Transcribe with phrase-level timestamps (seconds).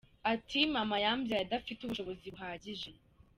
[0.33, 2.89] Ati “Maama yambyaye adafite ubushobozi buhagije.